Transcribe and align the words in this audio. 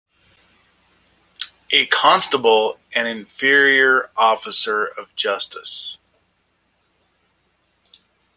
A 1.69 1.85
constable 1.85 2.79
an 2.95 3.05
inferior 3.05 4.09
officer 4.17 4.83
of 4.87 5.15
justice. 5.15 5.99